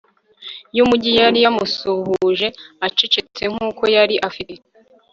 [0.75, 1.11] y'umujyi.
[1.19, 2.47] yari yamusuhuje
[2.87, 4.53] acecetse nk'uko yari afite